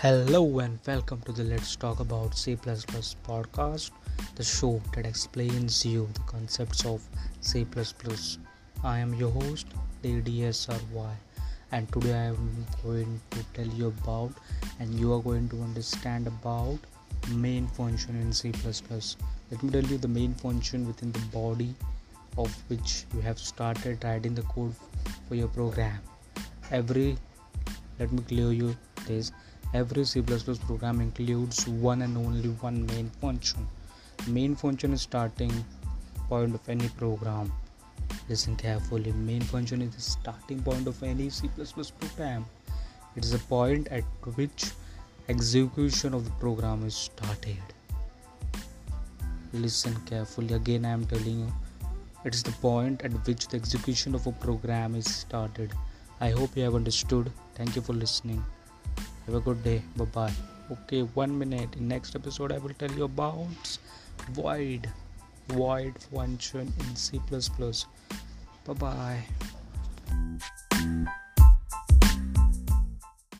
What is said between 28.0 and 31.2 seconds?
me clear you this every C++ program